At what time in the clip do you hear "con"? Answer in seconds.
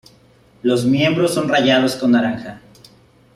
1.95-2.09